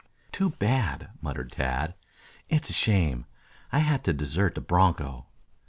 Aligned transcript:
"Too 0.31 0.49
bad," 0.49 1.11
muttered 1.21 1.51
Tad. 1.51 1.93
"It's 2.49 2.71
a 2.71 2.73
shame 2.73 3.27
I 3.71 3.77
had 3.85 4.03
to 4.05 4.13
desert 4.13 4.55
the 4.55 4.61
broncho. 4.61 5.27